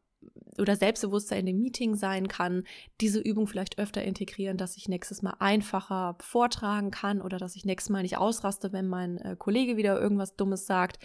[0.58, 2.64] oder selbstbewusster in dem Meeting sein kann,
[3.00, 7.64] diese Übung vielleicht öfter integrieren, dass ich nächstes Mal einfacher vortragen kann oder dass ich
[7.64, 10.98] nächstes Mal nicht ausraste, wenn mein äh, Kollege wieder irgendwas Dummes sagt.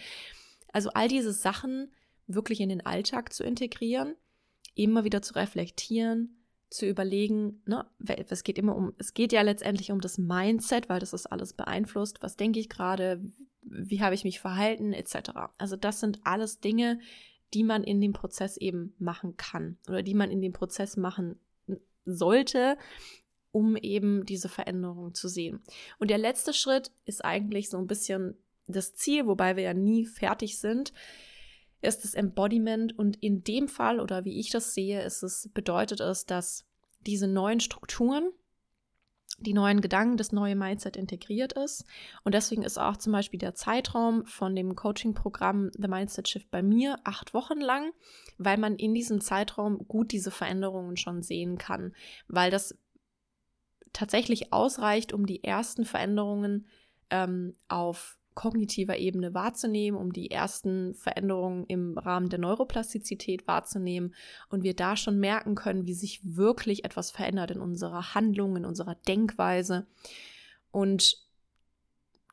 [0.72, 1.92] Also all diese Sachen
[2.26, 4.14] wirklich in den Alltag zu integrieren,
[4.74, 7.86] immer wieder zu reflektieren, zu überlegen, ne,
[8.28, 11.54] es geht immer um, es geht ja letztendlich um das Mindset, weil das ist alles
[11.54, 12.22] beeinflusst.
[12.22, 13.22] Was denke ich gerade?
[13.62, 15.30] Wie habe ich mich verhalten, etc.
[15.58, 17.00] Also das sind alles Dinge,
[17.54, 21.38] die man in dem Prozess eben machen kann oder die man in dem Prozess machen
[22.04, 22.76] sollte,
[23.50, 25.62] um eben diese Veränderung zu sehen.
[25.98, 30.04] Und der letzte Schritt ist eigentlich so ein bisschen das Ziel, wobei wir ja nie
[30.04, 30.92] fertig sind,
[31.80, 32.98] ist das Embodiment.
[32.98, 36.66] Und in dem Fall, oder wie ich das sehe, ist es, bedeutet es, dass
[37.06, 38.30] diese neuen Strukturen,
[39.38, 41.84] die neuen Gedanken, das neue Mindset integriert ist.
[42.24, 46.62] Und deswegen ist auch zum Beispiel der Zeitraum von dem Coaching-Programm The Mindset Shift bei
[46.62, 47.92] mir acht Wochen lang,
[48.36, 51.94] weil man in diesem Zeitraum gut diese Veränderungen schon sehen kann,
[52.26, 52.76] weil das
[53.92, 56.66] tatsächlich ausreicht, um die ersten Veränderungen
[57.10, 64.14] ähm, auf kognitiver Ebene wahrzunehmen, um die ersten Veränderungen im Rahmen der Neuroplastizität wahrzunehmen
[64.48, 68.64] und wir da schon merken können, wie sich wirklich etwas verändert in unserer Handlung, in
[68.64, 69.88] unserer Denkweise.
[70.70, 71.26] Und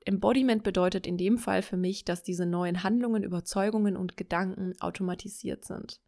[0.05, 5.65] Embodiment bedeutet in dem Fall für mich, dass diese neuen Handlungen, Überzeugungen und Gedanken automatisiert
[5.65, 5.99] sind.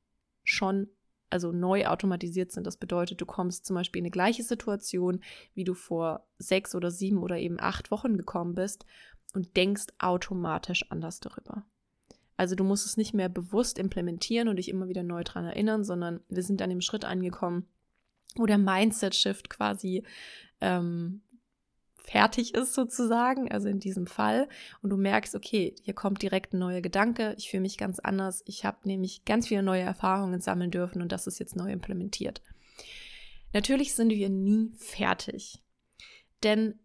[0.44, 0.90] Schon
[1.32, 2.68] also neu automatisiert sind.
[2.68, 5.22] Das bedeutet, du kommst zum Beispiel in eine gleiche Situation,
[5.56, 8.86] wie du vor sechs oder sieben oder eben acht Wochen gekommen bist
[9.38, 11.64] und denkst automatisch anders darüber.
[12.38, 15.84] Also du musst es nicht mehr bewusst implementieren und dich immer wieder neu daran erinnern,
[15.84, 17.68] sondern wir sind an dem Schritt angekommen,
[18.36, 20.04] wo der Mindset-Shift quasi
[20.60, 21.22] ähm,
[22.04, 24.50] fertig ist sozusagen, also in diesem Fall.
[24.82, 28.42] Und du merkst, okay, hier kommt direkt ein neuer Gedanke, ich fühle mich ganz anders,
[28.48, 32.42] ich habe nämlich ganz viele neue Erfahrungen sammeln dürfen und das ist jetzt neu implementiert.
[33.54, 35.62] Natürlich sind wir nie fertig,
[36.42, 36.80] denn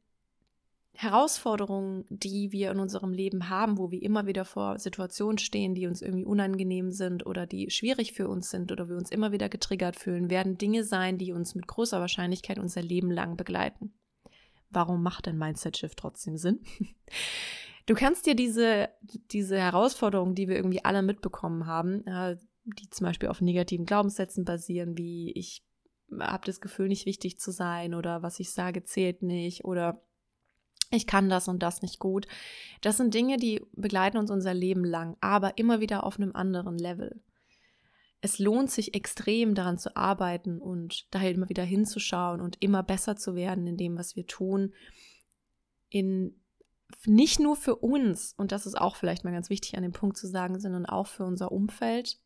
[0.95, 5.87] Herausforderungen, die wir in unserem Leben haben, wo wir immer wieder vor Situationen stehen, die
[5.87, 9.49] uns irgendwie unangenehm sind oder die schwierig für uns sind oder wir uns immer wieder
[9.49, 13.95] getriggert fühlen, werden Dinge sein, die uns mit großer Wahrscheinlichkeit unser Leben lang begleiten.
[14.71, 16.61] Warum macht ein Mindset-Shift trotzdem Sinn?
[17.87, 18.91] Du kannst dir diese,
[19.33, 22.05] diese Herausforderungen, die wir irgendwie alle mitbekommen haben,
[22.65, 25.65] die zum Beispiel auf negativen Glaubenssätzen basieren, wie ich
[26.21, 30.01] habe das Gefühl, nicht wichtig zu sein oder was ich sage, zählt nicht oder
[30.93, 32.27] ich kann das und das nicht gut.
[32.81, 36.79] Das sind Dinge, die begleiten uns unser Leben lang, aber immer wieder auf einem anderen
[36.79, 37.21] Level.
[38.21, 43.17] Es lohnt sich extrem daran zu arbeiten und daher immer wieder hinzuschauen und immer besser
[43.17, 44.73] zu werden in dem, was wir tun.
[45.89, 46.39] In
[47.07, 50.17] nicht nur für uns, und das ist auch vielleicht mal ganz wichtig an dem Punkt
[50.17, 52.19] zu sagen, sondern auch für unser Umfeld.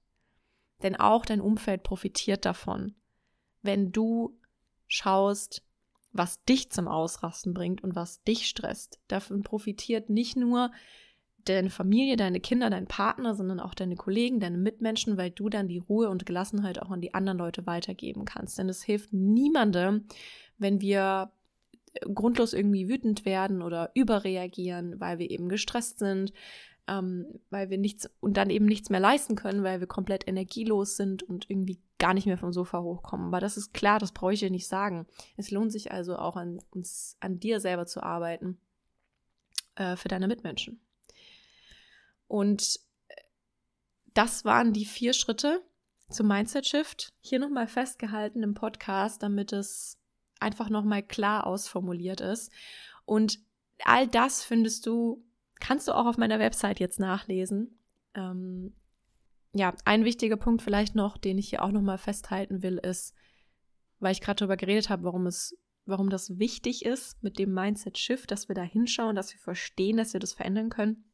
[0.83, 2.95] Denn auch dein Umfeld profitiert davon,
[3.63, 4.39] wenn du
[4.87, 5.66] schaust,
[6.19, 9.01] was dich zum Ausrasten bringt und was dich stresst.
[9.09, 10.71] Davon profitiert nicht nur
[11.45, 15.69] deine Familie, deine Kinder, dein Partner, sondern auch deine Kollegen, deine Mitmenschen, weil du dann
[15.69, 18.59] die Ruhe und Gelassenheit auch an die anderen Leute weitergeben kannst.
[18.59, 20.07] Denn es hilft niemandem,
[20.59, 21.31] wenn wir
[22.15, 26.33] grundlos irgendwie wütend werden oder überreagieren, weil wir eben gestresst sind,
[26.89, 30.97] ähm, weil wir nichts und dann eben nichts mehr leisten können, weil wir komplett energielos
[30.97, 33.29] sind und irgendwie gar nicht mehr vom Sofa hochkommen.
[33.29, 35.07] Aber das ist klar, das brauche ich dir nicht sagen.
[35.37, 38.59] Es lohnt sich also auch an uns, an dir selber zu arbeiten
[39.77, 40.81] äh, für deine Mitmenschen.
[42.29, 43.15] Und äh,
[44.15, 45.63] das waren die vier Schritte
[46.11, 47.13] zum Mindset Shift.
[47.21, 49.99] Hier nochmal festgehalten im Podcast, damit es
[50.39, 52.53] einfach nochmal klar ausformuliert ist.
[53.05, 53.41] Und
[53.85, 55.27] all das findest du
[55.61, 57.79] Kannst du auch auf meiner Website jetzt nachlesen.
[58.15, 58.75] Ähm,
[59.57, 63.15] ja, ein wichtiger Punkt vielleicht noch, den ich hier auch nochmal festhalten will, ist,
[63.99, 67.99] weil ich gerade darüber geredet habe, warum es, warum das wichtig ist mit dem Mindset
[67.99, 71.05] Shift, dass wir da hinschauen, dass wir verstehen, dass wir das verändern können,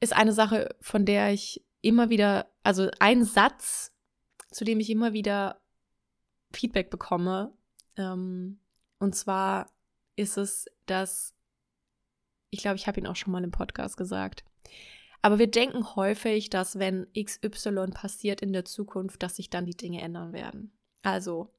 [0.00, 3.94] ist eine Sache, von der ich immer wieder, also ein Satz,
[4.50, 5.60] zu dem ich immer wieder
[6.52, 7.56] Feedback bekomme,
[7.96, 8.60] ähm,
[8.98, 9.70] und zwar
[10.16, 11.34] ist es, dass
[12.50, 14.44] ich glaube, ich habe ihn auch schon mal im Podcast gesagt.
[15.26, 19.76] Aber wir denken häufig, dass wenn XY passiert in der Zukunft, dass sich dann die
[19.76, 20.70] Dinge ändern werden.
[21.02, 21.52] Also,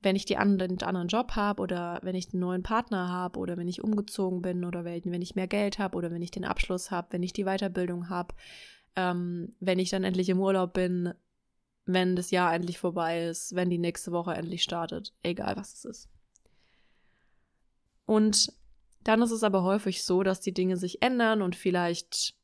[0.00, 3.68] wenn ich den anderen Job habe oder wenn ich einen neuen Partner habe oder wenn
[3.68, 7.12] ich umgezogen bin oder wenn ich mehr Geld habe oder wenn ich den Abschluss habe,
[7.12, 8.34] wenn ich die Weiterbildung habe,
[8.96, 11.14] ähm, wenn ich dann endlich im Urlaub bin,
[11.86, 15.84] wenn das Jahr endlich vorbei ist, wenn die nächste Woche endlich startet, egal was es
[15.84, 16.08] ist.
[18.04, 18.52] Und
[19.04, 22.34] dann ist es aber häufig so, dass die Dinge sich ändern und vielleicht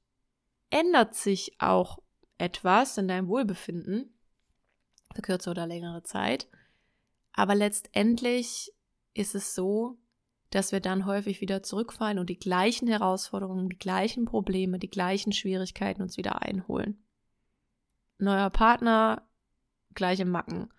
[0.71, 1.99] ändert sich auch
[2.39, 4.15] etwas in deinem Wohlbefinden
[5.15, 6.49] für kürzere oder längere Zeit.
[7.33, 8.73] Aber letztendlich
[9.15, 9.99] ist es so,
[10.51, 15.33] dass wir dann häufig wieder zurückfallen und die gleichen Herausforderungen, die gleichen Probleme, die gleichen
[15.33, 17.03] Schwierigkeiten uns wieder einholen.
[18.19, 19.27] Neuer Partner,
[19.95, 20.73] gleiche Macken.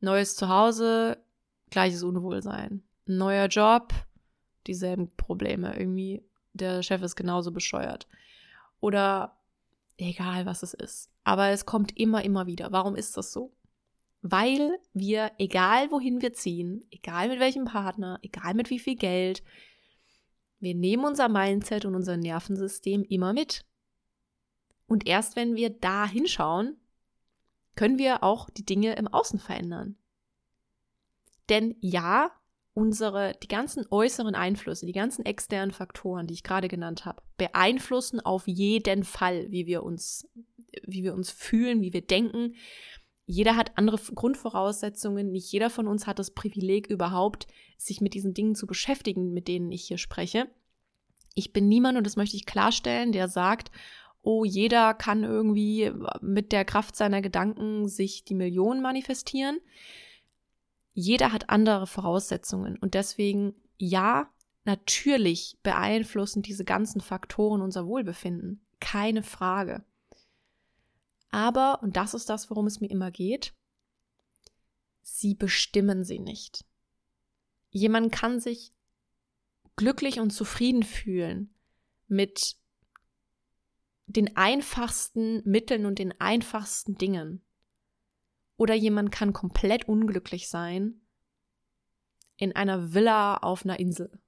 [0.00, 1.24] Neues Zuhause,
[1.70, 2.82] gleiches Unwohlsein.
[3.06, 3.94] Neuer Job,
[4.66, 5.78] dieselben Probleme.
[5.78, 8.06] Irgendwie, der Chef ist genauso bescheuert.
[8.84, 9.36] Oder
[9.96, 11.10] egal, was es ist.
[11.24, 12.72] Aber es kommt immer, immer wieder.
[12.72, 13.52] Warum ist das so?
[14.26, 19.42] weil wir, egal wohin wir ziehen, egal mit welchem Partner, egal mit wie viel Geld,
[20.60, 23.66] wir nehmen unser Mindset und unser Nervensystem immer mit.
[24.86, 26.78] Und erst wenn wir da hinschauen,
[27.74, 29.98] können wir auch die Dinge im Außen verändern.
[31.50, 32.30] Denn ja,
[32.74, 38.20] unsere, die ganzen äußeren Einflüsse, die ganzen externen Faktoren, die ich gerade genannt habe, beeinflussen
[38.20, 40.28] auf jeden Fall, wie wir uns,
[40.82, 42.54] wie wir uns fühlen, wie wir denken,
[43.26, 45.30] jeder hat andere Grundvoraussetzungen.
[45.30, 47.46] Nicht jeder von uns hat das Privileg überhaupt,
[47.78, 50.48] sich mit diesen Dingen zu beschäftigen, mit denen ich hier spreche.
[51.34, 53.70] Ich bin niemand, und das möchte ich klarstellen, der sagt,
[54.22, 59.58] oh, jeder kann irgendwie mit der Kraft seiner Gedanken sich die Millionen manifestieren.
[60.94, 62.78] Jeder hat andere Voraussetzungen.
[62.78, 64.32] Und deswegen, ja,
[64.64, 68.64] natürlich beeinflussen diese ganzen Faktoren unser Wohlbefinden.
[68.80, 69.84] Keine Frage.
[71.30, 73.54] Aber, und das ist das, worum es mir immer geht,
[75.02, 76.64] sie bestimmen sie nicht.
[77.70, 78.72] Jemand kann sich
[79.74, 81.52] glücklich und zufrieden fühlen
[82.06, 82.56] mit
[84.06, 87.43] den einfachsten Mitteln und den einfachsten Dingen.
[88.56, 91.00] Oder jemand kann komplett unglücklich sein
[92.36, 94.20] in einer Villa auf einer Insel.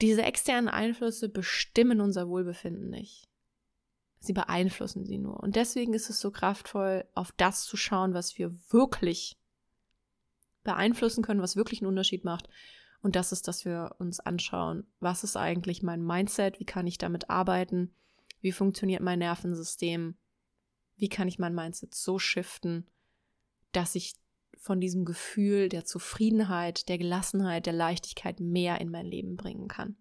[0.00, 3.28] Diese externen Einflüsse bestimmen unser Wohlbefinden nicht.
[4.18, 5.40] Sie beeinflussen sie nur.
[5.40, 9.38] Und deswegen ist es so kraftvoll, auf das zu schauen, was wir wirklich
[10.62, 12.48] beeinflussen können, was wirklich einen Unterschied macht.
[13.02, 16.96] Und das ist, dass wir uns anschauen, was ist eigentlich mein Mindset, wie kann ich
[16.96, 17.94] damit arbeiten,
[18.40, 20.16] wie funktioniert mein Nervensystem,
[20.96, 22.86] wie kann ich mein Mindset so shiften,
[23.72, 24.14] dass ich
[24.56, 29.96] von diesem Gefühl der Zufriedenheit, der Gelassenheit, der Leichtigkeit mehr in mein Leben bringen kann.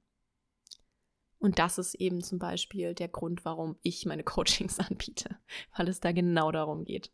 [1.39, 5.37] Und das ist eben zum Beispiel der Grund, warum ich meine Coachings anbiete,
[5.75, 7.11] weil es da genau darum geht.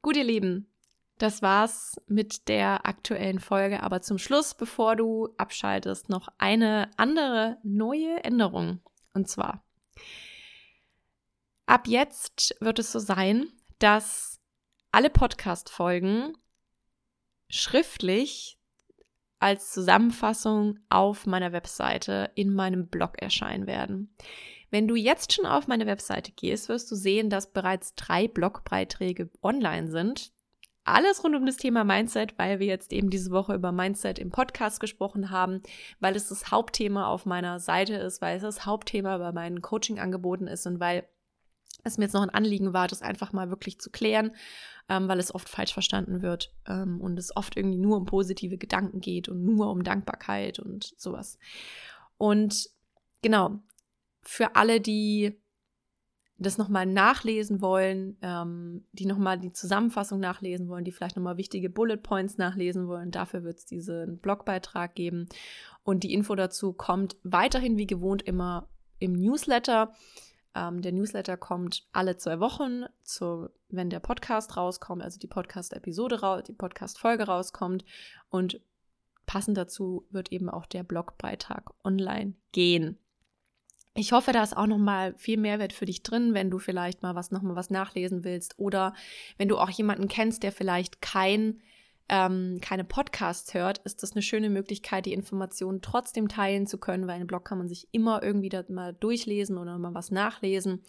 [0.00, 0.72] Gut, ihr Lieben,
[1.18, 3.82] das war's mit der aktuellen Folge.
[3.82, 8.80] Aber zum Schluss, bevor du abschaltest, noch eine andere neue Änderung.
[9.12, 9.62] Und zwar,
[11.66, 14.40] ab jetzt wird es so sein, dass
[14.92, 16.36] alle Podcast-Folgen
[17.48, 18.58] schriftlich
[19.38, 24.14] als Zusammenfassung auf meiner Webseite in meinem Blog erscheinen werden.
[24.70, 29.30] Wenn du jetzt schon auf meine Webseite gehst, wirst du sehen, dass bereits drei Blogbeiträge
[29.42, 30.32] online sind.
[30.90, 34.30] Alles rund um das Thema Mindset, weil wir jetzt eben diese Woche über Mindset im
[34.30, 35.62] Podcast gesprochen haben,
[36.00, 40.46] weil es das Hauptthema auf meiner Seite ist, weil es das Hauptthema bei meinen Coaching-Angeboten
[40.46, 41.04] ist und weil
[41.84, 44.32] es mir jetzt noch ein Anliegen war, das einfach mal wirklich zu klären,
[44.88, 48.58] ähm, weil es oft falsch verstanden wird ähm, und es oft irgendwie nur um positive
[48.58, 51.38] Gedanken geht und nur um Dankbarkeit und sowas.
[52.18, 52.68] Und
[53.22, 53.60] genau,
[54.22, 55.39] für alle, die
[56.42, 61.68] das nochmal nachlesen wollen, ähm, die nochmal die Zusammenfassung nachlesen wollen, die vielleicht nochmal wichtige
[61.68, 65.28] Bullet Points nachlesen wollen, dafür wird es diesen Blogbeitrag geben.
[65.82, 69.92] Und die Info dazu kommt weiterhin wie gewohnt immer im Newsletter.
[70.54, 76.42] Ähm, der Newsletter kommt alle zwei Wochen, zu, wenn der Podcast rauskommt, also die Podcast-Episode,
[76.46, 77.84] die Podcast-Folge rauskommt.
[78.30, 78.60] Und
[79.26, 82.98] passend dazu wird eben auch der Blogbeitrag online gehen.
[83.94, 87.02] Ich hoffe, da ist auch noch mal viel Mehrwert für dich drin, wenn du vielleicht
[87.02, 88.94] mal was noch mal was nachlesen willst oder
[89.36, 91.60] wenn du auch jemanden kennst, der vielleicht kein
[92.08, 97.06] ähm, keine Podcasts hört, ist das eine schöne Möglichkeit, die Informationen trotzdem teilen zu können,
[97.06, 100.82] weil einen Blog kann man sich immer irgendwie da mal durchlesen oder mal was nachlesen.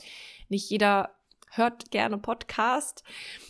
[0.50, 1.12] Nicht jeder
[1.52, 3.04] hört gerne Podcast.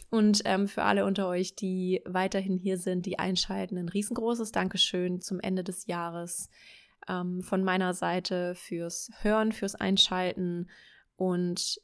[0.09, 5.21] Und ähm, für alle unter euch, die weiterhin hier sind, die einschalten, ein riesengroßes Dankeschön
[5.21, 6.49] zum Ende des Jahres
[7.07, 10.69] ähm, von meiner Seite fürs Hören, fürs Einschalten.
[11.15, 11.81] Und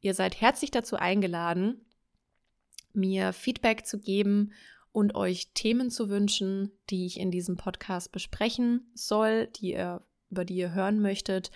[0.00, 1.84] ihr seid herzlich dazu eingeladen,
[2.92, 4.52] mir Feedback zu geben
[4.92, 10.44] und euch Themen zu wünschen, die ich in diesem Podcast besprechen soll, die ihr, über
[10.44, 11.50] die ihr hören möchtet.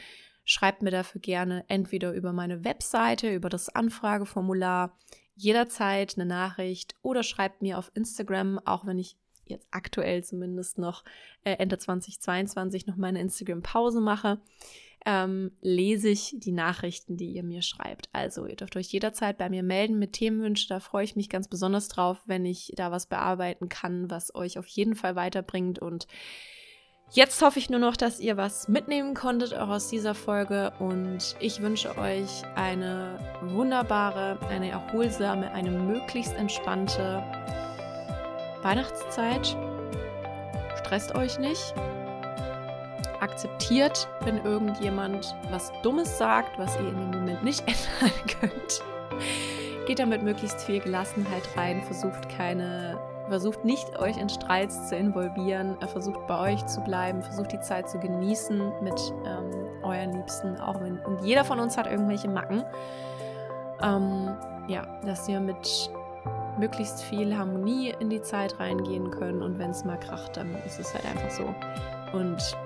[0.45, 4.99] Schreibt mir dafür gerne entweder über meine Webseite, über das Anfrageformular,
[5.35, 9.17] jederzeit eine Nachricht oder schreibt mir auf Instagram, auch wenn ich
[9.53, 11.05] jetzt aktuell zumindest noch
[11.45, 14.41] äh, Ende 2022 noch meine Instagram-Pause mache
[15.05, 18.09] ähm, lese ich die Nachrichten, die ihr mir schreibt.
[18.13, 20.69] Also ihr dürft euch jederzeit bei mir melden mit Themenwünschen.
[20.69, 24.59] Da freue ich mich ganz besonders drauf, wenn ich da was bearbeiten kann, was euch
[24.59, 25.81] auf jeden Fall weiterbringt.
[25.81, 26.07] Und
[27.11, 30.73] jetzt hoffe ich nur noch, dass ihr was mitnehmen konntet, auch aus dieser Folge.
[30.79, 37.25] Und ich wünsche euch eine wunderbare, eine erholsame, eine möglichst entspannte
[38.63, 39.57] Weihnachtszeit.
[40.79, 41.75] Stresst euch nicht
[43.23, 47.61] akzeptiert, wenn irgendjemand was Dummes sagt, was ihr in dem Moment nicht
[48.01, 48.83] ändern könnt.
[49.87, 52.99] Geht damit möglichst viel Gelassenheit rein, versucht keine,
[53.29, 57.89] versucht nicht euch in Streits zu involvieren, versucht bei euch zu bleiben, versucht die Zeit
[57.89, 59.51] zu genießen mit ähm,
[59.83, 62.65] euren Liebsten, auch wenn, und jeder von uns hat irgendwelche Macken.
[63.83, 64.37] Ähm,
[64.69, 65.91] ja, dass wir mit
[66.59, 70.79] möglichst viel Harmonie in die Zeit reingehen können und wenn es mal kracht, dann ist
[70.79, 71.55] es halt einfach so.
[72.13, 72.57] Und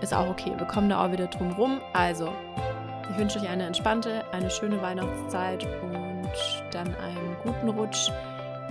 [0.00, 0.52] ist auch okay.
[0.56, 1.80] Wir kommen da auch wieder drum rum.
[1.92, 2.32] Also,
[3.10, 6.28] ich wünsche euch eine entspannte, eine schöne Weihnachtszeit und
[6.72, 8.10] dann einen guten Rutsch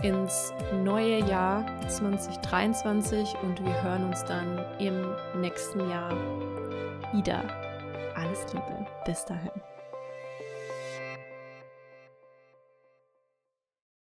[0.02, 0.54] ins
[0.84, 6.12] neue Jahr 2023 und wir hören uns dann im nächsten Jahr
[7.14, 7.42] wieder.
[8.16, 8.86] Alles Liebe.
[9.06, 9.72] Bis dahin.